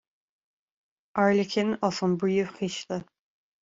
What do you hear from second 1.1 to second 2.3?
Airleacain as an